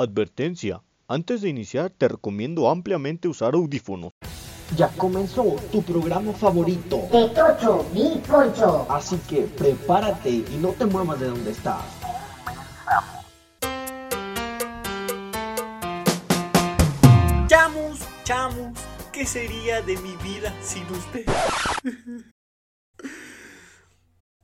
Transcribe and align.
Advertencia. 0.00 0.80
Antes 1.08 1.40
de 1.40 1.48
iniciar 1.48 1.90
te 1.90 2.06
recomiendo 2.06 2.70
ampliamente 2.70 3.26
usar 3.26 3.54
audífonos. 3.54 4.12
Ya 4.76 4.86
comenzó 4.90 5.56
tu 5.72 5.82
programa 5.82 6.32
favorito. 6.34 7.08
De 7.10 7.28
Tocho, 7.30 7.84
Bizcocho. 7.92 8.86
Así 8.88 9.18
que 9.28 9.40
prepárate 9.42 10.30
y 10.30 10.58
no 10.62 10.68
te 10.68 10.86
muevas 10.86 11.18
de 11.18 11.26
donde 11.26 11.50
estás. 11.50 11.82
Chamus, 17.48 17.98
chamus, 18.22 18.78
¿qué 19.12 19.26
sería 19.26 19.82
de 19.82 19.96
mi 19.96 20.14
vida 20.22 20.54
sin 20.62 20.84
usted? 20.92 21.26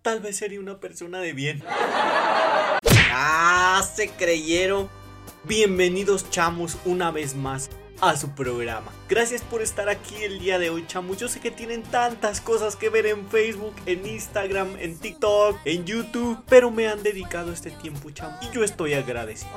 Tal 0.03 0.19
vez 0.19 0.37
sería 0.37 0.59
una 0.59 0.81
persona 0.81 1.21
de 1.21 1.33
bien. 1.33 1.63
Ah, 3.13 3.81
se 3.95 4.09
creyeron. 4.09 5.04
Bienvenidos 5.47 6.31
chamos 6.31 6.79
una 6.87 7.11
vez 7.11 7.37
más 7.37 7.69
a 8.01 8.17
su 8.17 8.31
programa. 8.31 8.91
Gracias 9.11 9.43
por 9.43 9.61
estar 9.61 9.91
aquí 9.91 10.15
el 10.23 10.39
día 10.39 10.59
de 10.59 10.71
hoy, 10.71 10.87
chamos. 10.87 11.19
Yo 11.19 11.29
sé 11.29 11.39
que 11.39 11.51
tienen 11.51 11.83
tantas 11.83 12.41
cosas 12.41 12.77
que 12.77 12.89
ver 12.89 13.05
en 13.05 13.29
Facebook, 13.29 13.75
en 13.85 14.07
Instagram, 14.07 14.75
en 14.79 14.97
TikTok, 14.97 15.59
en 15.67 15.85
YouTube, 15.85 16.43
pero 16.49 16.71
me 16.71 16.89
han 16.89 17.03
dedicado 17.03 17.53
este 17.53 17.71
tiempo, 17.71 18.11
chamos, 18.11 18.43
y 18.43 18.55
yo 18.55 18.65
estoy 18.65 18.95
agradecido. 18.95 19.53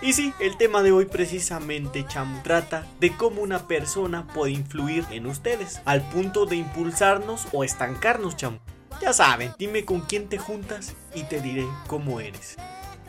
Y 0.00 0.12
sí, 0.12 0.32
el 0.38 0.56
tema 0.56 0.82
de 0.82 0.92
hoy 0.92 1.06
precisamente, 1.06 2.06
chamo, 2.06 2.42
trata 2.44 2.86
de 3.00 3.16
cómo 3.16 3.42
una 3.42 3.66
persona 3.66 4.28
puede 4.28 4.52
influir 4.52 5.04
en 5.10 5.26
ustedes, 5.26 5.80
al 5.84 6.00
punto 6.10 6.46
de 6.46 6.54
impulsarnos 6.56 7.48
o 7.50 7.64
estancarnos, 7.64 8.36
chamo. 8.36 8.60
Ya 9.00 9.12
saben, 9.12 9.52
dime 9.58 9.84
con 9.84 10.00
quién 10.02 10.28
te 10.28 10.38
juntas 10.38 10.94
y 11.12 11.24
te 11.24 11.40
diré 11.40 11.66
cómo 11.88 12.20
eres. 12.20 12.56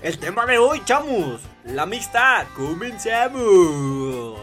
El 0.04 0.18
tema 0.20 0.46
de 0.46 0.58
hoy, 0.58 0.82
chamos, 0.84 1.40
la 1.64 1.84
amistad. 1.84 2.46
Comenzamos. 2.58 4.38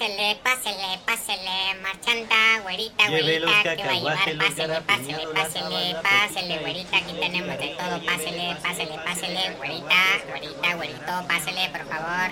Pásele, 0.00 0.34
pásele, 0.42 0.98
pásele, 1.04 1.80
marchanta, 1.82 2.34
güerita, 2.62 3.06
güerita, 3.10 3.76
que 3.76 3.84
va 3.84 3.90
a 3.90 3.94
llevar, 3.94 4.16
pásele, 4.16 4.80
pásele, 4.80 5.26
pásele, 5.34 5.96
pásele, 6.02 6.58
güerita, 6.58 6.96
aquí 6.96 7.12
tenemos 7.20 7.58
de 7.58 7.68
todo, 7.76 8.06
pásele, 8.06 8.56
pásele, 8.62 8.96
pásele, 9.04 9.56
güerita, 9.58 10.00
güerita, 10.30 10.74
güerito, 10.76 11.28
pásele, 11.28 11.68
por 11.68 11.84
favor. 11.84 12.30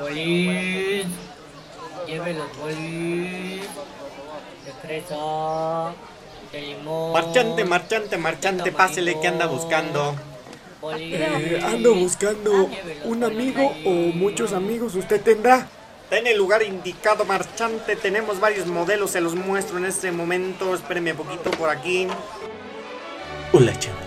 Bolis. 0.00 1.06
Lleve 2.08 2.34
los 2.34 2.56
bolis. 2.56 3.68
De 4.64 4.72
fresa. 4.82 5.94
De 6.50 6.60
limón. 6.62 7.12
Marchante, 7.12 7.64
marchante, 7.64 8.16
marchante, 8.16 8.72
pásele 8.72 9.20
que 9.20 9.28
anda 9.28 9.46
buscando. 9.46 10.16
Eh, 10.98 11.62
ando 11.64 11.94
buscando 11.94 12.68
un 13.04 13.22
amigo 13.22 13.72
o 13.84 13.90
muchos 13.90 14.52
amigos 14.52 14.96
usted 14.96 15.20
tendrá. 15.22 15.68
Está 16.10 16.18
en 16.18 16.26
el 16.26 16.38
lugar 16.38 16.64
indicado, 16.64 17.24
marchante. 17.24 17.94
Tenemos 17.94 18.40
varios 18.40 18.66
modelos, 18.66 19.12
se 19.12 19.20
los 19.20 19.36
muestro 19.36 19.78
en 19.78 19.84
este 19.84 20.10
momento. 20.10 20.74
Espéreme 20.74 21.12
un 21.12 21.18
poquito 21.18 21.52
por 21.52 21.70
aquí. 21.70 22.08
Hola, 23.52 23.78
chavos. 23.78 24.00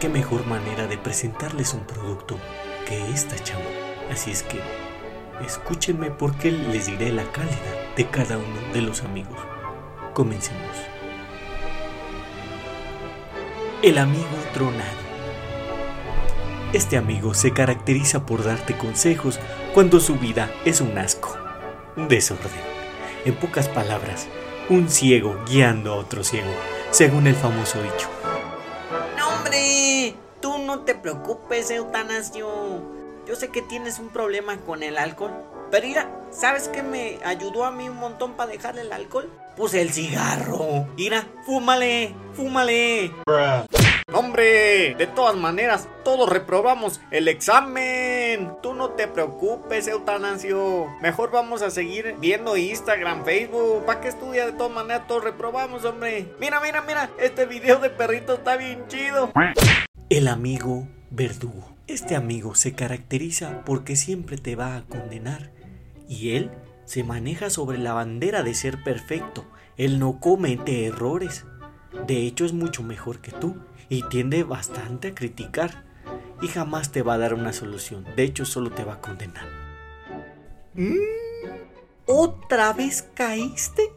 Qué 0.00 0.08
mejor 0.08 0.44
manera 0.46 0.88
de 0.88 0.98
presentarles 0.98 1.74
un 1.74 1.86
producto 1.86 2.36
que 2.88 3.08
esta, 3.12 3.38
chavo. 3.38 3.62
Así 4.10 4.32
es 4.32 4.42
que 4.42 4.58
escúchenme 5.46 6.10
porque 6.10 6.50
les 6.50 6.86
diré 6.86 7.12
la 7.12 7.30
calidad 7.30 7.94
de 7.94 8.04
cada 8.08 8.36
uno 8.36 8.72
de 8.74 8.80
los 8.80 9.04
amigos. 9.04 9.38
Comencemos. 10.14 10.76
El 13.80 13.96
amigo 13.98 14.26
tronado. 14.52 15.01
Este 16.72 16.96
amigo 16.96 17.34
se 17.34 17.52
caracteriza 17.52 18.24
por 18.24 18.44
darte 18.44 18.78
consejos 18.78 19.38
cuando 19.74 20.00
su 20.00 20.14
vida 20.14 20.50
es 20.64 20.80
un 20.80 20.96
asco, 20.96 21.36
un 21.96 22.08
desorden. 22.08 22.50
En 23.26 23.34
pocas 23.34 23.68
palabras, 23.68 24.26
un 24.70 24.88
ciego 24.88 25.38
guiando 25.46 25.92
a 25.92 25.96
otro 25.96 26.24
ciego, 26.24 26.50
según 26.90 27.26
el 27.26 27.34
famoso 27.34 27.82
dicho. 27.82 28.08
¡No, 29.18 29.28
hombre! 29.28 30.14
Tú 30.40 30.56
no 30.56 30.80
te 30.80 30.94
preocupes, 30.94 31.70
Eutanasio. 31.70 32.48
Yo 33.26 33.36
sé 33.36 33.50
que 33.50 33.60
tienes 33.60 33.98
un 33.98 34.08
problema 34.08 34.56
con 34.56 34.82
el 34.82 34.96
alcohol. 34.96 35.32
Pero 35.70 35.86
mira, 35.86 36.08
¿sabes 36.30 36.68
qué 36.68 36.82
me 36.82 37.18
ayudó 37.22 37.66
a 37.66 37.70
mí 37.70 37.90
un 37.90 37.98
montón 37.98 38.32
para 38.32 38.50
dejar 38.50 38.78
el 38.78 38.92
alcohol? 38.92 39.30
Pues 39.58 39.74
el 39.74 39.92
cigarro. 39.92 40.86
Mira, 40.96 41.26
fúmale, 41.44 42.14
fúmale. 42.34 43.12
Hombre, 44.12 44.94
de 44.94 45.06
todas 45.06 45.36
maneras, 45.36 45.88
todos 46.04 46.28
reprobamos 46.28 47.00
el 47.10 47.28
examen. 47.28 48.52
Tú 48.62 48.74
no 48.74 48.90
te 48.90 49.08
preocupes, 49.08 49.86
Eutanasio. 49.88 50.86
Mejor 51.00 51.30
vamos 51.30 51.62
a 51.62 51.70
seguir 51.70 52.16
viendo 52.18 52.56
Instagram, 52.56 53.24
Facebook. 53.24 53.84
¿Para 53.86 54.00
qué 54.00 54.08
estudia? 54.08 54.46
De 54.46 54.52
todas 54.52 54.72
maneras, 54.72 55.06
todos 55.06 55.24
reprobamos, 55.24 55.84
hombre. 55.84 56.28
Mira, 56.40 56.60
mira, 56.60 56.82
mira. 56.82 57.10
Este 57.18 57.46
video 57.46 57.78
de 57.78 57.90
perrito 57.90 58.34
está 58.34 58.56
bien 58.56 58.84
chido. 58.88 59.32
El 60.08 60.28
amigo 60.28 60.86
verdugo. 61.10 61.74
Este 61.86 62.14
amigo 62.16 62.54
se 62.54 62.74
caracteriza 62.74 63.62
porque 63.64 63.96
siempre 63.96 64.36
te 64.36 64.56
va 64.56 64.76
a 64.76 64.82
condenar. 64.82 65.50
Y 66.08 66.36
él 66.36 66.50
se 66.84 67.04
maneja 67.04 67.50
sobre 67.50 67.78
la 67.78 67.92
bandera 67.92 68.42
de 68.42 68.54
ser 68.54 68.82
perfecto. 68.82 69.46
Él 69.76 69.98
no 69.98 70.20
comete 70.20 70.86
errores. 70.86 71.46
De 72.06 72.26
hecho 72.26 72.44
es 72.44 72.52
mucho 72.52 72.82
mejor 72.82 73.20
que 73.20 73.32
tú 73.32 73.56
y 73.88 74.02
tiende 74.08 74.42
bastante 74.42 75.08
a 75.08 75.14
criticar 75.14 75.84
y 76.40 76.48
jamás 76.48 76.90
te 76.92 77.02
va 77.02 77.14
a 77.14 77.18
dar 77.18 77.34
una 77.34 77.52
solución. 77.52 78.06
De 78.16 78.24
hecho 78.24 78.44
solo 78.44 78.70
te 78.70 78.84
va 78.84 78.94
a 78.94 79.00
condenar. 79.00 79.46
¿Mm? 80.74 80.96
¿Otra 82.06 82.72
vez 82.72 83.08
caíste? 83.14 83.92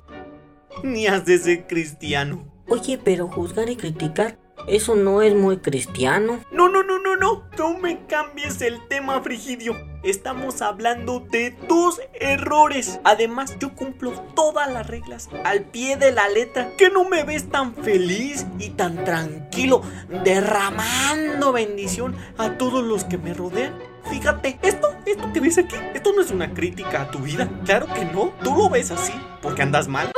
Ni 0.83 1.07
has 1.07 1.25
de 1.25 1.37
ser 1.37 1.67
cristiano. 1.67 2.45
Oye, 2.67 2.99
pero 3.03 3.27
juzgar 3.27 3.69
y 3.69 3.75
criticar, 3.75 4.37
eso 4.67 4.95
no 4.95 5.21
es 5.21 5.33
muy 5.35 5.57
cristiano. 5.57 6.39
No, 6.51 6.69
no, 6.69 6.83
no, 6.83 6.99
no, 6.99 7.15
no. 7.15 7.43
No 7.57 7.77
me 7.77 8.05
cambies 8.07 8.61
el 8.61 8.87
tema, 8.87 9.21
Frigidio. 9.21 9.73
Estamos 10.05 10.61
hablando 10.61 11.19
de 11.19 11.49
tus 11.49 11.99
errores. 12.13 12.99
Además, 13.03 13.57
yo 13.57 13.73
cumplo 13.73 14.11
todas 14.35 14.71
las 14.71 14.85
reglas 14.85 15.29
al 15.43 15.63
pie 15.63 15.97
de 15.97 16.11
la 16.11 16.29
letra. 16.29 16.69
¿Que 16.77 16.91
no 16.91 17.09
me 17.09 17.23
ves 17.23 17.49
tan 17.49 17.73
feliz 17.73 18.45
y 18.59 18.69
tan 18.69 19.03
tranquilo, 19.03 19.81
derramando 20.23 21.51
bendición 21.51 22.15
a 22.37 22.51
todos 22.51 22.83
los 22.83 23.03
que 23.05 23.17
me 23.17 23.33
rodean? 23.33 23.73
Fíjate, 24.07 24.59
esto, 24.61 24.93
esto 25.07 25.33
que 25.33 25.39
ves 25.39 25.57
aquí, 25.57 25.75
esto 25.95 26.13
no 26.13 26.21
es 26.21 26.29
una 26.29 26.53
crítica 26.53 27.01
a 27.01 27.09
tu 27.09 27.17
vida. 27.17 27.49
Claro 27.65 27.87
que 27.87 28.05
no. 28.05 28.31
Tú 28.43 28.55
lo 28.55 28.69
ves 28.69 28.91
así 28.91 29.13
porque 29.41 29.63
andas 29.63 29.87
mal. 29.87 30.11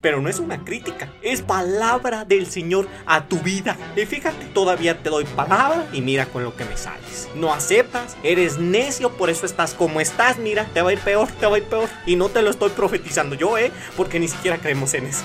Pero 0.00 0.20
no 0.20 0.28
es 0.28 0.38
una 0.38 0.64
crítica, 0.64 1.10
es 1.22 1.42
palabra 1.42 2.24
del 2.24 2.46
Señor 2.46 2.88
a 3.06 3.24
tu 3.24 3.38
vida. 3.38 3.76
Y 3.96 4.06
fíjate, 4.06 4.46
todavía 4.46 5.02
te 5.02 5.10
doy 5.10 5.24
palabra 5.24 5.86
y 5.92 6.00
mira 6.00 6.26
con 6.26 6.44
lo 6.44 6.54
que 6.54 6.64
me 6.64 6.76
sales. 6.76 7.28
No 7.34 7.52
aceptas, 7.52 8.16
eres 8.22 8.58
necio, 8.58 9.10
por 9.16 9.30
eso 9.30 9.46
estás 9.46 9.74
como 9.74 10.00
estás. 10.00 10.38
Mira, 10.38 10.66
te 10.72 10.82
va 10.82 10.90
a 10.90 10.92
ir 10.92 11.00
peor, 11.00 11.28
te 11.28 11.46
va 11.46 11.56
a 11.56 11.58
ir 11.58 11.64
peor. 11.64 11.88
Y 12.06 12.16
no 12.16 12.28
te 12.28 12.42
lo 12.42 12.50
estoy 12.50 12.70
profetizando 12.70 13.34
yo, 13.34 13.58
¿eh? 13.58 13.72
Porque 13.96 14.20
ni 14.20 14.28
siquiera 14.28 14.58
creemos 14.58 14.94
en 14.94 15.06
eso. 15.06 15.24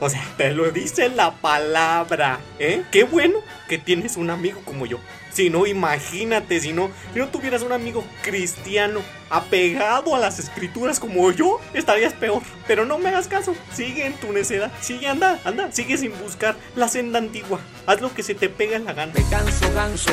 O 0.00 0.10
sea, 0.10 0.24
te 0.36 0.50
lo 0.50 0.68
dice 0.72 1.10
la 1.10 1.30
palabra, 1.30 2.40
¿eh? 2.58 2.82
Qué 2.90 3.04
bueno 3.04 3.38
que 3.72 3.78
tienes 3.78 4.18
un 4.18 4.28
amigo 4.28 4.60
como 4.66 4.84
yo. 4.84 4.98
Si 5.32 5.48
no, 5.48 5.66
imagínate, 5.66 6.60
si 6.60 6.74
no, 6.74 6.90
si 7.14 7.18
no 7.18 7.28
tuvieras 7.28 7.62
un 7.62 7.72
amigo 7.72 8.04
cristiano 8.20 9.00
apegado 9.30 10.14
a 10.14 10.18
las 10.18 10.38
escrituras 10.38 11.00
como 11.00 11.30
yo, 11.32 11.58
estarías 11.72 12.12
peor. 12.12 12.42
Pero 12.66 12.84
no 12.84 12.98
me 12.98 13.08
hagas 13.08 13.28
caso, 13.28 13.56
sigue 13.72 14.04
en 14.04 14.12
tu 14.12 14.30
necedad, 14.30 14.70
sigue, 14.82 15.08
anda, 15.08 15.40
anda, 15.46 15.72
sigue 15.72 15.96
sin 15.96 16.12
buscar 16.18 16.54
la 16.76 16.86
senda 16.86 17.18
antigua. 17.18 17.60
Haz 17.86 18.02
lo 18.02 18.12
que 18.12 18.22
se 18.22 18.34
te 18.34 18.50
pega 18.50 18.76
en 18.76 18.84
la 18.84 18.92
gana. 18.92 19.14
Ganso, 19.30 19.72
ganso. 19.72 20.12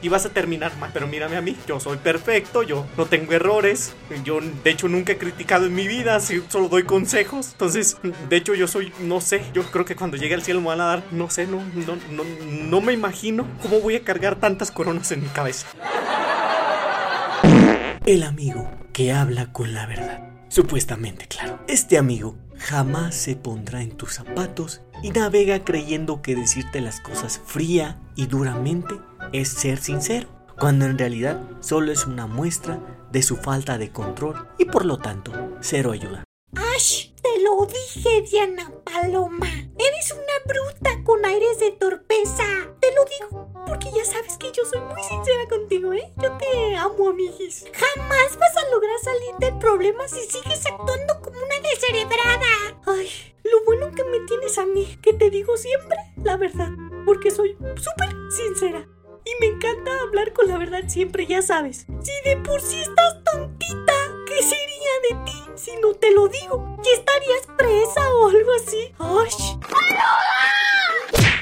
Y 0.00 0.08
vas 0.08 0.26
a 0.26 0.30
terminar 0.30 0.76
mal. 0.78 0.90
Pero 0.92 1.06
mírame 1.06 1.36
a 1.36 1.40
mí, 1.40 1.56
yo 1.66 1.78
soy 1.80 1.96
perfecto, 1.96 2.62
yo 2.62 2.86
no 2.96 3.06
tengo 3.06 3.32
errores. 3.32 3.94
Yo, 4.24 4.40
de 4.40 4.70
hecho, 4.70 4.88
nunca 4.88 5.12
he 5.12 5.18
criticado 5.18 5.66
en 5.66 5.74
mi 5.74 5.86
vida, 5.88 6.18
solo 6.20 6.68
doy 6.68 6.84
consejos. 6.84 7.50
Entonces, 7.52 7.96
de 8.28 8.36
hecho, 8.36 8.54
yo 8.54 8.68
soy, 8.68 8.92
no 9.00 9.20
sé, 9.20 9.42
yo 9.52 9.62
creo 9.64 9.84
que 9.84 9.96
cuando 9.96 10.16
llegue 10.16 10.34
al 10.34 10.42
cielo 10.42 10.60
me 10.60 10.68
van 10.68 10.80
a 10.80 10.86
dar, 10.86 11.02
no 11.10 11.30
sé, 11.30 11.46
no, 11.46 11.62
no, 11.74 11.96
no, 12.10 12.24
no 12.24 12.80
me 12.80 12.91
imagino 12.92 13.46
cómo 13.62 13.80
voy 13.80 13.96
a 13.96 14.04
cargar 14.04 14.36
tantas 14.36 14.70
coronas 14.70 15.10
en 15.12 15.22
mi 15.22 15.28
cabeza. 15.28 15.66
El 18.04 18.22
amigo 18.22 18.70
que 18.92 19.12
habla 19.12 19.52
con 19.52 19.74
la 19.74 19.86
verdad. 19.86 20.28
Supuestamente, 20.48 21.26
claro. 21.26 21.60
Este 21.68 21.98
amigo 21.98 22.36
jamás 22.58 23.14
se 23.14 23.36
pondrá 23.36 23.82
en 23.82 23.92
tus 23.92 24.14
zapatos 24.14 24.82
y 25.02 25.10
navega 25.10 25.64
creyendo 25.64 26.22
que 26.22 26.36
decirte 26.36 26.80
las 26.80 27.00
cosas 27.00 27.40
fría 27.44 27.98
y 28.14 28.26
duramente 28.26 28.94
es 29.32 29.48
ser 29.48 29.78
sincero, 29.78 30.28
cuando 30.58 30.84
en 30.84 30.98
realidad 30.98 31.40
solo 31.60 31.90
es 31.90 32.06
una 32.06 32.26
muestra 32.26 32.78
de 33.10 33.22
su 33.22 33.36
falta 33.36 33.78
de 33.78 33.90
control 33.90 34.48
y 34.58 34.64
por 34.66 34.84
lo 34.84 34.98
tanto 34.98 35.32
cero 35.60 35.92
ayuda. 35.92 36.24
¡Ash! 36.76 37.12
Te 37.22 37.40
lo 37.42 37.66
dije, 37.66 38.22
Diana 38.22 38.70
Paloma. 38.84 39.48
Eres 39.48 40.12
una 40.12 40.44
bruta 40.44 41.04
con 41.04 41.24
aires 41.24 41.60
de 41.60 41.70
torpeza. 41.70 42.44
Lo 43.02 43.08
digo 43.08 43.48
porque 43.66 43.90
ya 43.90 44.04
sabes 44.04 44.36
que 44.38 44.52
yo 44.52 44.64
soy 44.64 44.80
muy 44.80 45.02
sincera 45.02 45.48
contigo, 45.48 45.92
¿eh? 45.92 46.12
Yo 46.22 46.30
te 46.38 46.76
amo, 46.76 47.08
amiguis. 47.08 47.64
Jamás 47.72 48.38
vas 48.38 48.56
a 48.56 48.70
lograr 48.70 48.96
salir 49.02 49.34
del 49.40 49.58
problema 49.58 50.06
si 50.06 50.20
sigues 50.20 50.64
actuando 50.66 51.20
como 51.20 51.36
una 51.36 51.58
descerebrada. 51.68 52.46
Ay, 52.86 53.10
lo 53.42 53.64
bueno 53.64 53.90
que 53.90 54.04
me 54.04 54.20
tienes 54.20 54.56
a 54.56 54.66
mí, 54.66 54.98
que 55.02 55.14
te 55.14 55.30
digo 55.30 55.56
siempre 55.56 55.96
la 56.22 56.36
verdad, 56.36 56.70
porque 57.04 57.32
soy 57.32 57.56
súper 57.74 58.14
sincera. 58.30 58.86
Y 59.24 59.30
me 59.40 59.46
encanta 59.46 59.90
hablar 60.02 60.32
con 60.32 60.46
la 60.46 60.58
verdad 60.58 60.84
siempre, 60.86 61.26
ya 61.26 61.42
sabes. 61.42 61.86
Si 62.02 62.28
de 62.28 62.36
por 62.36 62.60
sí 62.60 62.82
estás 62.82 63.24
tontita, 63.24 63.94
¿qué 64.28 64.42
sería 64.44 64.92
de 65.10 65.24
ti 65.24 65.42
si 65.56 65.74
no 65.78 65.92
te 65.94 66.12
lo 66.12 66.28
digo? 66.28 66.76
¿Y 66.84 66.88
estarías 66.90 67.48
presa 67.58 68.14
o 68.14 68.28
algo 68.28 68.52
así? 68.52 68.94
¡Ay! 69.00 69.30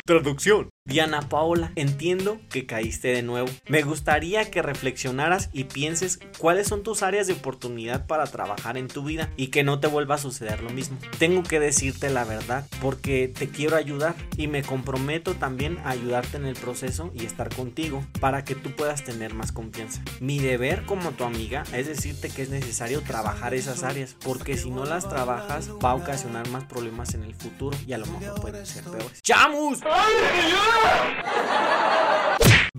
Traducción. 0.07 0.71
Diana 0.91 1.29
Paola, 1.29 1.71
entiendo 1.77 2.41
que 2.51 2.67
caíste 2.67 3.13
de 3.13 3.23
nuevo. 3.23 3.49
Me 3.69 3.83
gustaría 3.83 4.51
que 4.51 4.61
reflexionaras 4.61 5.49
y 5.53 5.65
pienses 5.65 6.19
cuáles 6.37 6.67
son 6.67 6.83
tus 6.83 7.05
áreas 7.05 7.29
de 7.29 7.35
oportunidad 7.35 8.09
para 8.09 8.27
trabajar 8.27 8.77
en 8.77 8.89
tu 8.89 9.05
vida 9.05 9.31
y 9.37 9.49
que 9.49 9.63
no 9.63 9.79
te 9.79 9.87
vuelva 9.87 10.17
a 10.17 10.19
suceder 10.19 10.65
lo 10.65 10.71
mismo. 10.71 10.99
Tengo 11.21 11.45
que 11.45 11.61
decirte 11.61 12.11
la 12.11 12.25
verdad 12.25 12.67
porque 12.83 13.29
te 13.29 13.49
quiero 13.49 13.77
ayudar 13.77 14.17
y 14.37 14.49
me 14.49 14.65
comprometo 14.65 15.35
también 15.35 15.79
a 15.85 15.91
ayudarte 15.91 16.39
en 16.39 16.45
el 16.45 16.57
proceso 16.57 17.13
y 17.15 17.25
estar 17.25 17.55
contigo 17.55 18.05
para 18.19 18.45
que 18.45 18.57
tú 18.57 18.73
puedas 18.73 19.05
tener 19.05 19.33
más 19.33 19.53
confianza. 19.53 20.03
Mi 20.19 20.41
deber 20.41 20.85
como 20.87 21.13
tu 21.13 21.23
amiga 21.23 21.63
es 21.73 21.87
decirte 21.87 22.31
que 22.31 22.43
es 22.43 22.49
necesario 22.49 23.03
trabajar 23.03 23.55
esas 23.55 23.85
áreas 23.85 24.17
porque 24.25 24.57
si 24.57 24.71
no 24.71 24.85
las 24.85 25.09
trabajas 25.09 25.71
va 25.71 25.93
a 25.93 25.95
ocasionar 25.95 26.49
más 26.49 26.65
problemas 26.65 27.15
en 27.15 27.23
el 27.23 27.37
futuro 27.37 27.79
y 27.87 27.93
a 27.93 27.99
lo 27.99 28.07
mejor 28.07 28.41
pueden 28.41 28.67
ser 28.67 28.83
peores. 28.83 29.23
¡Chamus! 29.23 29.79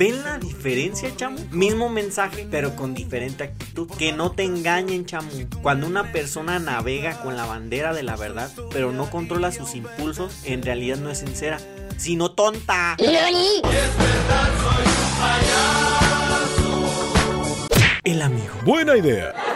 ¿Ven 0.01 0.23
la 0.23 0.39
diferencia, 0.39 1.15
chamo? 1.15 1.37
Mismo 1.51 1.87
mensaje, 1.87 2.47
pero 2.49 2.75
con 2.75 2.95
diferente 2.95 3.43
actitud. 3.43 3.87
Que 3.99 4.11
no 4.11 4.31
te 4.31 4.43
engañen, 4.43 5.05
chamo. 5.05 5.29
Cuando 5.61 5.85
una 5.85 6.11
persona 6.11 6.57
navega 6.57 7.21
con 7.21 7.37
la 7.37 7.45
bandera 7.45 7.93
de 7.93 8.01
la 8.01 8.15
verdad, 8.15 8.49
pero 8.71 8.91
no 8.91 9.11
controla 9.11 9.51
sus 9.51 9.75
impulsos, 9.75 10.43
en 10.45 10.63
realidad 10.63 10.97
no 10.97 11.11
es 11.11 11.19
sincera, 11.19 11.59
sino 11.97 12.31
tonta. 12.31 12.95
El 18.03 18.21
amigo. 18.23 18.55
Buena 18.63 18.97
idea. 18.97 19.50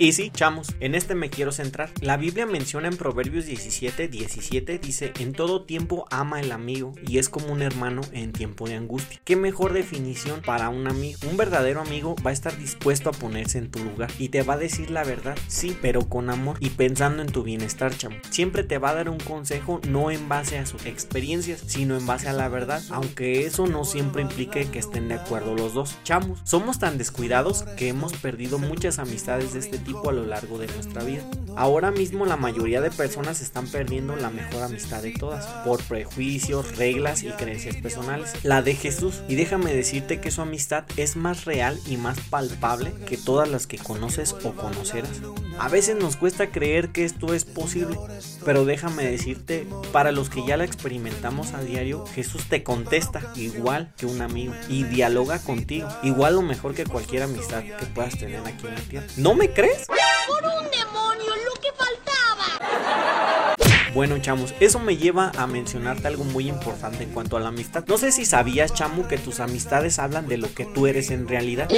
Y 0.00 0.12
sí, 0.12 0.30
chamos, 0.32 0.68
en 0.78 0.94
este 0.94 1.16
me 1.16 1.28
quiero 1.28 1.50
centrar. 1.50 1.90
La 2.00 2.16
Biblia 2.16 2.46
menciona 2.46 2.86
en 2.86 2.96
Proverbios 2.96 3.46
17, 3.46 4.06
17, 4.06 4.78
dice, 4.78 5.12
en 5.18 5.32
todo 5.32 5.64
tiempo 5.64 6.06
ama 6.12 6.40
el 6.40 6.52
amigo 6.52 6.92
y 7.04 7.18
es 7.18 7.28
como 7.28 7.52
un 7.52 7.62
hermano 7.62 8.02
en 8.12 8.30
tiempo 8.30 8.68
de 8.68 8.76
angustia. 8.76 9.20
¿Qué 9.24 9.34
mejor 9.34 9.72
definición 9.72 10.40
para 10.40 10.68
un 10.68 10.86
amigo? 10.86 11.18
Un 11.28 11.36
verdadero 11.36 11.80
amigo 11.80 12.14
va 12.24 12.30
a 12.30 12.32
estar 12.32 12.56
dispuesto 12.56 13.10
a 13.10 13.12
ponerse 13.12 13.58
en 13.58 13.72
tu 13.72 13.82
lugar 13.82 14.08
y 14.20 14.28
te 14.28 14.44
va 14.44 14.54
a 14.54 14.58
decir 14.58 14.88
la 14.92 15.02
verdad, 15.02 15.36
sí, 15.48 15.76
pero 15.82 16.08
con 16.08 16.30
amor 16.30 16.58
y 16.60 16.70
pensando 16.70 17.20
en 17.20 17.32
tu 17.32 17.42
bienestar, 17.42 17.92
chamo. 17.98 18.18
Siempre 18.30 18.62
te 18.62 18.78
va 18.78 18.90
a 18.90 18.94
dar 18.94 19.08
un 19.08 19.18
consejo 19.18 19.80
no 19.88 20.12
en 20.12 20.28
base 20.28 20.58
a 20.58 20.66
sus 20.66 20.86
experiencias, 20.86 21.64
sino 21.66 21.96
en 21.96 22.06
base 22.06 22.28
a 22.28 22.32
la 22.34 22.48
verdad, 22.48 22.84
aunque 22.90 23.46
eso 23.46 23.66
no 23.66 23.84
siempre 23.84 24.22
implique 24.22 24.70
que 24.70 24.78
estén 24.78 25.08
de 25.08 25.14
acuerdo 25.14 25.56
los 25.56 25.74
dos. 25.74 25.98
Chamos, 26.04 26.38
somos 26.44 26.78
tan 26.78 26.98
descuidados 26.98 27.64
que 27.76 27.88
hemos 27.88 28.12
perdido 28.12 28.60
muchas 28.60 29.00
amistades 29.00 29.54
de 29.54 29.58
este 29.58 29.78
tipo 29.78 29.87
a 30.08 30.12
lo 30.12 30.24
largo 30.24 30.58
de 30.58 30.66
nuestra 30.66 31.02
vida. 31.02 31.22
Ahora 31.56 31.90
mismo 31.90 32.24
la 32.24 32.36
mayoría 32.36 32.80
de 32.80 32.90
personas 32.90 33.40
están 33.40 33.66
perdiendo 33.66 34.14
la 34.14 34.30
mejor 34.30 34.62
amistad 34.62 35.02
de 35.02 35.12
todas 35.12 35.44
por 35.64 35.82
prejuicios, 35.82 36.76
reglas 36.76 37.24
y 37.24 37.30
creencias 37.30 37.76
personales. 37.76 38.32
La 38.44 38.62
de 38.62 38.74
Jesús. 38.74 39.22
Y 39.28 39.34
déjame 39.34 39.74
decirte 39.74 40.20
que 40.20 40.30
su 40.30 40.40
amistad 40.40 40.84
es 40.96 41.16
más 41.16 41.46
real 41.46 41.78
y 41.86 41.96
más 41.96 42.20
palpable 42.30 42.92
que 43.06 43.16
todas 43.16 43.48
las 43.48 43.66
que 43.66 43.78
conoces 43.78 44.36
o 44.44 44.52
conocerás. 44.52 45.20
A 45.58 45.68
veces 45.68 45.96
nos 45.96 46.16
cuesta 46.16 46.52
creer 46.52 46.90
que 46.90 47.04
esto 47.04 47.34
es 47.34 47.44
posible, 47.44 47.98
pero 48.44 48.64
déjame 48.64 49.04
decirte, 49.04 49.66
para 49.92 50.12
los 50.12 50.30
que 50.30 50.46
ya 50.46 50.56
la 50.56 50.64
experimentamos 50.64 51.54
a 51.54 51.62
diario, 51.62 52.06
Jesús 52.14 52.44
te 52.48 52.62
contesta 52.62 53.32
igual 53.34 53.92
que 53.96 54.06
un 54.06 54.22
amigo 54.22 54.54
y 54.68 54.84
dialoga 54.84 55.40
contigo, 55.40 55.88
igual 56.04 56.36
o 56.36 56.42
mejor 56.42 56.74
que 56.74 56.84
cualquier 56.84 57.24
amistad 57.24 57.64
que 57.64 57.86
puedas 57.86 58.16
tener 58.16 58.46
aquí 58.46 58.68
en 58.68 58.74
la 58.74 58.80
tierra. 58.82 59.06
¿No 59.16 59.34
me 59.34 59.50
crees? 59.50 59.77
¡Por 59.86 60.44
un 60.44 60.70
demonio! 60.70 61.32
¡Lo 61.44 61.54
que 61.60 61.68
faltaba! 61.72 63.56
Bueno, 63.94 64.18
chamos, 64.18 64.54
eso 64.60 64.78
me 64.78 64.96
lleva 64.96 65.32
a 65.36 65.46
mencionarte 65.46 66.06
algo 66.06 66.24
muy 66.24 66.48
importante 66.48 67.04
en 67.04 67.10
cuanto 67.10 67.36
a 67.36 67.40
la 67.40 67.48
amistad. 67.48 67.84
No 67.86 67.98
sé 67.98 68.12
si 68.12 68.24
sabías, 68.24 68.74
chamo, 68.74 69.08
que 69.08 69.18
tus 69.18 69.40
amistades 69.40 69.98
hablan 69.98 70.28
de 70.28 70.38
lo 70.38 70.52
que 70.54 70.66
tú 70.66 70.86
eres 70.86 71.10
en 71.10 71.26
realidad. 71.26 71.68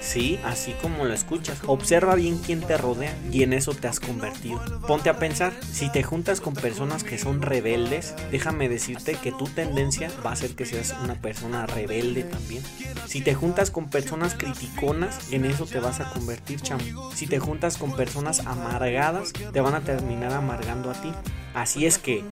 Sí, 0.00 0.40
así 0.44 0.72
como 0.80 1.04
lo 1.04 1.12
escuchas. 1.12 1.58
Observa 1.66 2.14
bien 2.14 2.38
quién 2.38 2.60
te 2.60 2.76
rodea 2.76 3.16
y 3.30 3.42
en 3.42 3.52
eso 3.52 3.74
te 3.74 3.88
has 3.88 4.00
convertido. 4.00 4.60
Ponte 4.86 5.10
a 5.10 5.18
pensar, 5.18 5.52
si 5.70 5.90
te 5.90 6.02
juntas 6.02 6.40
con 6.40 6.54
personas 6.54 7.04
que 7.04 7.18
son 7.18 7.42
rebeldes, 7.42 8.14
déjame 8.30 8.68
decirte 8.68 9.14
que 9.14 9.32
tu 9.32 9.44
tendencia 9.44 10.10
va 10.24 10.32
a 10.32 10.36
ser 10.36 10.54
que 10.54 10.66
seas 10.66 10.94
una 11.02 11.14
persona 11.14 11.66
rebelde 11.66 12.24
también. 12.24 12.62
Si 13.06 13.20
te 13.20 13.34
juntas 13.34 13.70
con 13.70 13.88
personas 13.88 14.34
criticonas, 14.34 15.32
en 15.32 15.44
eso 15.44 15.66
te 15.66 15.80
vas 15.80 16.00
a 16.00 16.10
convertir, 16.10 16.60
chamo. 16.60 17.12
Si 17.14 17.26
te 17.26 17.38
juntas 17.38 17.76
con 17.76 17.94
personas 17.94 18.46
amargadas, 18.46 19.32
te 19.32 19.60
van 19.60 19.74
a 19.74 19.80
terminar 19.80 20.32
amargando 20.32 20.90
a 20.90 20.94
ti. 20.94 21.12
Así 21.54 21.86
es 21.86 21.98
que 21.98 22.24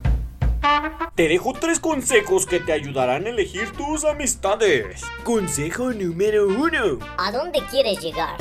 te 1.14 1.28
dejo 1.28 1.52
tres 1.54 1.80
consejos 1.80 2.46
que 2.46 2.60
te 2.60 2.72
ayudarán 2.72 3.26
a 3.26 3.30
elegir 3.30 3.70
tus 3.72 4.04
amistades. 4.04 5.02
Consejo 5.24 5.92
número 5.92 6.46
uno. 6.46 6.98
¿A 7.18 7.32
dónde 7.32 7.60
quieres 7.70 8.00
llegar? 8.00 8.36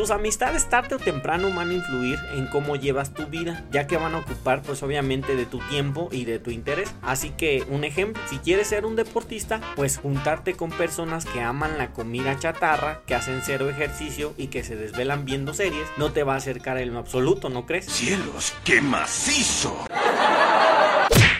Tus 0.00 0.10
amistades 0.10 0.66
tarde 0.66 0.94
o 0.94 0.98
temprano 0.98 1.52
van 1.54 1.68
a 1.68 1.74
influir 1.74 2.18
en 2.32 2.46
cómo 2.46 2.74
llevas 2.74 3.12
tu 3.12 3.26
vida, 3.26 3.66
ya 3.70 3.86
que 3.86 3.98
van 3.98 4.14
a 4.14 4.20
ocupar 4.20 4.62
pues 4.62 4.82
obviamente 4.82 5.36
de 5.36 5.44
tu 5.44 5.58
tiempo 5.68 6.08
y 6.10 6.24
de 6.24 6.38
tu 6.38 6.50
interés. 6.50 6.90
Así 7.02 7.28
que 7.28 7.66
un 7.68 7.84
ejemplo, 7.84 8.22
si 8.30 8.38
quieres 8.38 8.68
ser 8.68 8.86
un 8.86 8.96
deportista, 8.96 9.60
pues 9.76 9.98
juntarte 9.98 10.54
con 10.54 10.70
personas 10.70 11.26
que 11.26 11.42
aman 11.42 11.76
la 11.76 11.92
comida 11.92 12.38
chatarra, 12.38 13.02
que 13.04 13.14
hacen 13.14 13.42
cero 13.44 13.68
ejercicio 13.68 14.32
y 14.38 14.46
que 14.46 14.64
se 14.64 14.74
desvelan 14.74 15.26
viendo 15.26 15.52
series, 15.52 15.86
no 15.98 16.12
te 16.12 16.22
va 16.22 16.32
a 16.32 16.38
acercar 16.38 16.78
en 16.78 16.94
lo 16.94 16.98
absoluto, 16.98 17.50
¿no 17.50 17.66
crees? 17.66 17.84
¡Cielos, 17.84 18.54
qué 18.64 18.80
macizo! 18.80 19.84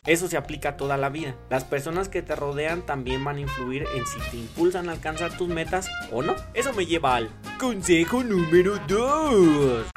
Eso 0.06 0.28
se 0.28 0.36
aplica 0.36 0.76
toda 0.76 0.96
la 0.96 1.10
vida. 1.10 1.36
Las 1.50 1.64
personas 1.64 2.08
que 2.08 2.22
te 2.22 2.34
rodean 2.34 2.86
también 2.86 3.22
van 3.22 3.36
a 3.36 3.40
influir 3.40 3.84
en 3.94 4.06
si 4.06 4.18
te 4.30 4.36
impulsan 4.38 4.88
a 4.88 4.92
alcanzar 4.92 5.36
tus 5.36 5.48
metas 5.48 5.88
o 6.10 6.22
no. 6.22 6.34
Eso 6.54 6.72
me 6.72 6.86
lleva 6.86 7.16
al 7.16 7.30
consejo 7.58 8.24
número 8.24 8.78
2. 8.88 9.90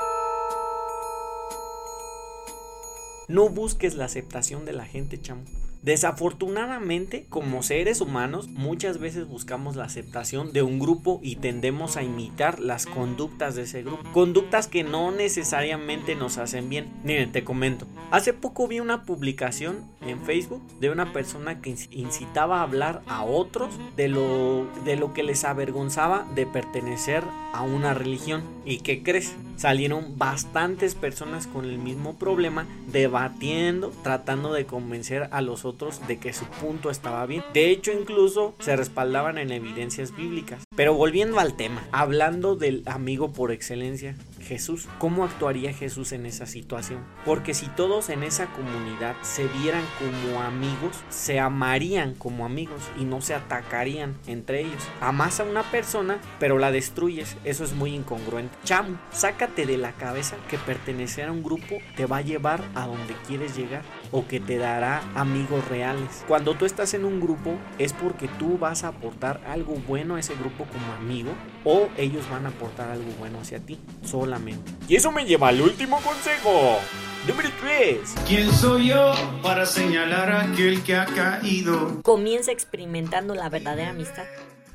No 3.30 3.50
busques 3.50 3.96
la 3.96 4.06
aceptación 4.06 4.66
de 4.66 4.74
la 4.74 4.86
gente, 4.86 5.20
chamo. 5.22 5.44
Desafortunadamente, 5.84 7.26
como 7.28 7.62
seres 7.62 8.00
humanos, 8.00 8.48
muchas 8.48 9.00
veces 9.00 9.28
buscamos 9.28 9.76
la 9.76 9.84
aceptación 9.84 10.54
de 10.54 10.62
un 10.62 10.80
grupo 10.80 11.20
y 11.22 11.36
tendemos 11.36 11.98
a 11.98 12.04
imitar 12.04 12.62
las 12.62 12.86
conductas 12.86 13.56
de 13.56 13.64
ese 13.64 13.84
grupo. 13.84 14.02
Conductas 14.14 14.68
que 14.68 14.86
no 14.86 15.12
necesariamente 15.12 16.16
nos 16.16 16.38
hacen 16.38 16.70
bien. 16.70 16.90
Miren, 17.04 17.34
te 17.34 17.44
comento. 17.44 17.86
Hace 18.12 18.32
poco 18.32 18.70
vi 18.70 18.80
una 18.80 19.04
publicación 19.04 19.84
en 20.00 20.22
Facebook 20.22 20.62
de 20.80 20.90
una 20.90 21.12
persona 21.12 21.60
que 21.60 21.76
incitaba 21.92 22.60
a 22.60 22.64
hablar 22.64 23.02
a 23.06 23.26
otros 23.26 23.78
de 23.98 24.08
lo, 24.08 24.66
de 24.86 24.96
lo 24.96 25.14
que 25.14 25.24
les 25.24 25.44
avergonzaba 25.44 26.26
de 26.34 26.46
pertenecer 26.46 27.26
a 27.52 27.62
una 27.64 27.94
religión. 27.94 28.42
¿Y 28.64 28.78
qué 28.78 29.04
crees? 29.04 29.36
Salieron 29.58 30.18
bastantes 30.18 30.96
personas 30.96 31.46
con 31.46 31.66
el 31.66 31.78
mismo 31.78 32.16
problema 32.16 32.66
debatiendo, 32.88 33.92
tratando 34.02 34.54
de 34.54 34.66
convencer 34.66 35.28
a 35.32 35.42
los 35.42 35.66
otros 35.66 35.73
de 36.08 36.20
que 36.20 36.34
su 36.34 36.46
punto 36.46 36.90
estaba 36.90 37.26
bien. 37.26 37.44
De 37.54 37.70
hecho, 37.70 37.92
incluso 37.92 38.56
se 38.60 38.76
respaldaban 38.76 39.38
en 39.38 39.52
evidencias 39.52 40.16
bíblicas. 40.16 40.64
Pero 40.76 40.94
volviendo 40.94 41.40
al 41.40 41.56
tema, 41.56 41.84
hablando 41.92 42.56
del 42.56 42.84
amigo 42.86 43.34
por 43.34 43.52
excelencia, 43.52 44.16
Jesús. 44.44 44.88
¿Cómo 45.00 45.24
actuaría 45.24 45.74
Jesús 45.74 46.12
en 46.12 46.26
esa 46.26 46.46
situación? 46.46 47.00
Porque 47.26 47.54
si 47.54 47.68
todos 47.68 48.10
en 48.10 48.24
esa 48.24 48.48
comunidad 48.48 49.16
se 49.22 49.48
vieran 49.48 49.84
como 49.98 50.42
amigos, 50.42 50.98
se 51.10 51.40
amarían 51.40 52.14
como 52.14 52.46
amigos 52.46 52.84
y 53.00 53.06
no 53.06 53.22
se 53.22 53.34
atacarían 53.34 54.16
entre 54.28 54.62
ellos. 54.62 54.84
Amas 55.02 55.40
a 55.40 55.44
una 55.44 55.64
persona, 55.64 56.20
pero 56.40 56.60
la 56.60 56.72
destruyes. 56.72 57.38
Eso 57.44 57.64
es 57.64 57.74
muy 57.74 57.96
incongruente. 57.96 58.56
Chamu, 58.64 58.98
sácate 59.12 59.66
de 59.66 59.78
la 59.78 59.94
cabeza 59.94 60.36
que 60.50 60.58
pertenecer 60.58 61.30
a 61.30 61.32
un 61.32 61.44
grupo 61.44 61.78
te 61.96 62.06
va 62.06 62.18
a 62.18 62.22
llevar 62.22 62.64
a 62.76 62.86
donde 62.86 63.16
quieres 63.28 63.56
llegar 63.56 63.84
o 64.14 64.26
que 64.28 64.40
te 64.40 64.58
dará 64.58 65.04
amigos 65.16 65.68
reales. 65.68 66.24
Cuando 66.28 66.54
tú 66.54 66.66
estás 66.66 66.94
en 66.94 67.04
un 67.04 67.20
grupo 67.20 67.58
es 67.80 67.92
porque 67.92 68.30
tú 68.40 68.58
vas 68.58 68.86
a 68.86 68.90
aportar 68.90 69.42
algo 69.46 69.74
bueno 69.88 70.16
a 70.16 70.20
ese 70.20 70.36
grupo 70.36 70.66
como 70.66 70.94
amigo 70.94 71.34
o 71.66 71.90
ellos 71.98 72.30
van 72.30 72.46
a 72.46 72.50
aportar 72.50 72.92
algo 72.92 73.12
bueno 73.20 73.40
hacia 73.42 73.60
ti 73.60 73.80
solamente. 74.06 74.72
Y 74.88 74.96
eso 74.96 75.12
me 75.12 75.26
lleva 75.26 75.50
al 75.50 75.60
último 75.60 76.00
consejo. 76.02 76.80
Número 77.28 77.50
3. 77.62 78.16
¿Quién 78.28 78.52
soy 78.52 78.90
yo 78.90 79.14
para 79.42 79.66
señalar 79.66 80.32
a 80.32 80.42
aquel 80.44 80.84
que 80.84 80.96
ha 80.96 81.06
caído? 81.06 82.02
Comienza 82.04 82.52
experimentando 82.52 83.34
la 83.34 83.50
verdadera 83.50 83.90
amistad. 83.92 84.26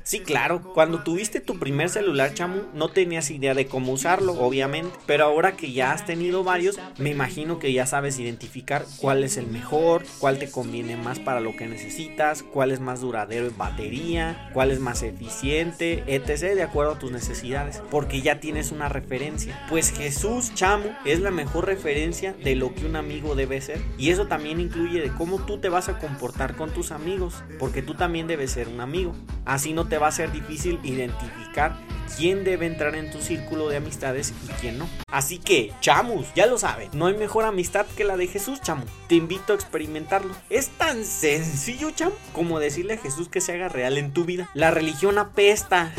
Sí, 0.03 0.21
claro, 0.21 0.61
cuando 0.73 1.03
tuviste 1.03 1.39
tu 1.39 1.59
primer 1.59 1.89
celular, 1.89 2.33
Chamu, 2.33 2.61
no 2.73 2.89
tenías 2.89 3.29
idea 3.29 3.53
de 3.53 3.67
cómo 3.67 3.91
usarlo, 3.91 4.33
obviamente, 4.33 4.97
pero 5.05 5.25
ahora 5.25 5.55
que 5.55 5.71
ya 5.71 5.91
has 5.91 6.05
tenido 6.05 6.43
varios, 6.43 6.79
me 6.97 7.11
imagino 7.11 7.59
que 7.59 7.73
ya 7.73 7.85
sabes 7.85 8.17
identificar 8.17 8.85
cuál 8.97 9.23
es 9.23 9.37
el 9.37 9.47
mejor, 9.47 10.03
cuál 10.19 10.39
te 10.39 10.49
conviene 10.49 10.97
más 10.97 11.19
para 11.19 11.41
lo 11.41 11.55
que 11.55 11.67
necesitas, 11.67 12.41
cuál 12.41 12.71
es 12.71 12.79
más 12.79 13.01
duradero 13.01 13.47
en 13.47 13.57
batería, 13.57 14.49
cuál 14.53 14.71
es 14.71 14.79
más 14.79 15.03
eficiente, 15.03 16.03
etc., 16.07 16.55
de 16.55 16.63
acuerdo 16.63 16.93
a 16.93 16.99
tus 16.99 17.11
necesidades, 17.11 17.83
porque 17.91 18.21
ya 18.21 18.39
tienes 18.39 18.71
una 18.71 18.89
referencia. 18.89 19.63
Pues 19.69 19.91
Jesús, 19.91 20.53
Chamu, 20.55 20.89
es 21.05 21.19
la 21.19 21.31
mejor 21.31 21.67
referencia 21.67 22.33
de 22.33 22.55
lo 22.55 22.73
que 22.73 22.85
un 22.85 22.95
amigo 22.95 23.35
debe 23.35 23.61
ser, 23.61 23.79
y 23.97 24.09
eso 24.09 24.27
también 24.27 24.59
incluye 24.59 25.01
de 25.01 25.13
cómo 25.13 25.37
tú 25.45 25.59
te 25.59 25.69
vas 25.69 25.89
a 25.89 25.99
comportar 25.99 26.55
con 26.55 26.71
tus 26.71 26.91
amigos, 26.91 27.43
porque 27.59 27.83
tú 27.83 27.93
también 27.93 28.27
debes 28.27 28.51
ser 28.51 28.69
un 28.69 28.81
amigo. 28.81 29.13
Así 29.45 29.73
no 29.73 29.87
te 29.89 29.97
va 29.97 30.07
a 30.07 30.11
ser 30.11 30.31
difícil 30.31 30.79
identificar 30.83 31.75
quién 32.17 32.43
debe 32.43 32.65
entrar 32.65 32.95
en 32.95 33.11
tu 33.11 33.21
círculo 33.21 33.69
de 33.69 33.77
amistades 33.77 34.33
y 34.45 34.51
quién 34.61 34.77
no. 34.77 34.87
Así 35.11 35.39
que, 35.39 35.73
chamus, 35.81 36.27
ya 36.35 36.45
lo 36.45 36.57
saben, 36.57 36.89
no 36.93 37.07
hay 37.07 37.15
mejor 37.15 37.45
amistad 37.45 37.85
que 37.97 38.03
la 38.03 38.17
de 38.17 38.27
Jesús, 38.27 38.61
chamo. 38.61 38.83
Te 39.07 39.15
invito 39.15 39.53
a 39.53 39.55
experimentarlo. 39.55 40.35
Es 40.49 40.69
tan 40.69 41.05
sencillo, 41.05 41.91
chamo, 41.91 42.15
como 42.33 42.59
decirle 42.59 42.95
a 42.95 42.97
Jesús 42.97 43.29
que 43.29 43.41
se 43.41 43.53
haga 43.53 43.69
real 43.69 43.97
en 43.97 44.13
tu 44.13 44.25
vida. 44.25 44.49
La 44.53 44.71
religión 44.71 45.17
apesta. 45.17 45.93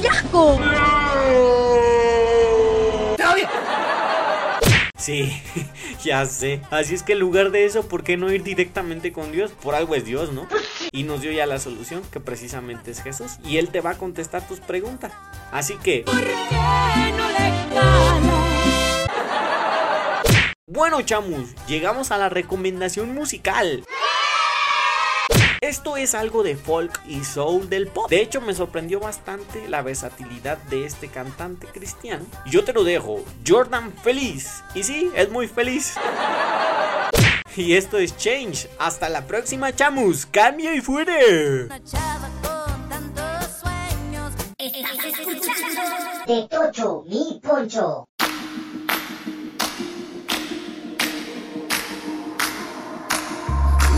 Sí, 5.00 5.32
ya 6.04 6.26
sé. 6.26 6.60
Así 6.70 6.94
es 6.94 7.02
que 7.02 7.14
en 7.14 7.20
lugar 7.20 7.50
de 7.50 7.64
eso, 7.64 7.88
¿por 7.88 8.04
qué 8.04 8.18
no 8.18 8.30
ir 8.30 8.42
directamente 8.42 9.12
con 9.12 9.32
Dios? 9.32 9.50
Por 9.50 9.74
algo 9.74 9.94
es 9.94 10.04
Dios, 10.04 10.32
¿no? 10.32 10.46
Y 10.92 11.04
nos 11.04 11.20
dio 11.22 11.30
ya 11.30 11.46
la 11.46 11.58
solución, 11.58 12.02
que 12.10 12.20
precisamente 12.20 12.90
es 12.90 13.02
Jesús. 13.02 13.38
Y 13.44 13.58
Él 13.58 13.68
te 13.68 13.80
va 13.80 13.90
a 13.90 13.98
contestar 13.98 14.46
tus 14.46 14.60
preguntas. 14.60 15.12
Así 15.52 15.76
que... 15.76 16.04
Bueno, 20.66 21.02
chamus, 21.02 21.54
llegamos 21.66 22.10
a 22.10 22.18
la 22.18 22.28
recomendación 22.28 23.14
musical. 23.14 23.84
Esto 25.60 25.98
es 25.98 26.14
algo 26.14 26.42
de 26.42 26.56
folk 26.56 27.00
y 27.06 27.22
soul 27.22 27.68
del 27.68 27.86
pop. 27.86 28.08
De 28.08 28.22
hecho, 28.22 28.40
me 28.40 28.54
sorprendió 28.54 28.98
bastante 28.98 29.68
la 29.68 29.82
versatilidad 29.82 30.56
de 30.56 30.86
este 30.86 31.08
cantante 31.08 31.66
cristiano. 31.66 32.24
Yo 32.46 32.64
te 32.64 32.72
lo 32.72 32.82
dejo, 32.82 33.22
Jordan 33.46 33.92
Feliz. 34.02 34.64
Y 34.74 34.82
sí, 34.84 35.10
es 35.14 35.30
muy 35.30 35.48
feliz. 35.48 35.96
Y 37.56 37.74
esto 37.74 37.98
es 37.98 38.16
Change. 38.16 38.68
Hasta 38.78 39.08
la 39.08 39.26
próxima, 39.26 39.74
chamus. 39.74 40.26
Cambio 40.26 40.74
y 40.74 40.80
fuera. 40.80 41.12
De 46.26 46.48
Tocho, 46.48 47.04
mi 47.08 47.40
poncho. 47.42 48.04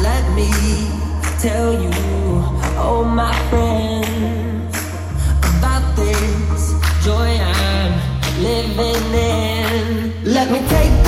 Let 0.02 0.24
me 0.34 0.50
tell 1.40 1.74
you, 1.74 1.90
oh 2.78 3.04
my 3.04 3.32
friends, 3.50 4.76
about 5.40 5.94
this 5.94 6.74
joy 7.04 7.38
I'm 7.38 7.92
living 8.42 9.14
in. 9.14 10.24
Let 10.24 10.50
me 10.50 10.58
take 10.68 11.01